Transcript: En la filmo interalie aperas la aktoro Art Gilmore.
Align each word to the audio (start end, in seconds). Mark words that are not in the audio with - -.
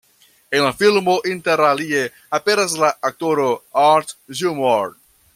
En 0.59 0.63
la 0.67 0.69
filmo 0.77 1.13
interalie 1.33 1.99
aperas 2.37 2.73
la 2.85 2.89
aktoro 3.11 3.45
Art 3.83 4.15
Gilmore. 4.41 4.99